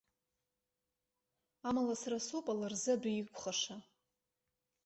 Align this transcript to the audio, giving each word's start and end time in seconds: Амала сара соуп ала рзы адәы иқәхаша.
Амала 1.67 1.95
сара 2.01 2.17
соуп 2.25 2.45
ала 2.53 2.67
рзы 2.73 2.91
адәы 2.93 3.11
иқәхаша. 3.13 3.75